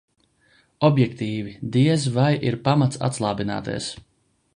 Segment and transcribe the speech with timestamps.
[0.87, 3.91] Objektīvi diez vai ir pamats atslābināties.